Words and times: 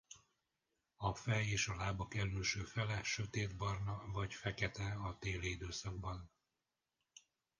A 0.95 1.13
fej 1.15 1.45
és 1.47 1.67
a 1.67 1.75
lábak 1.75 2.15
elülső 2.15 2.63
fele 2.63 3.03
sötétbarna 3.03 4.03
vagy 4.11 4.33
fekete 4.33 4.93
a 4.93 5.17
téli 5.19 5.49
időszakban. 5.49 6.31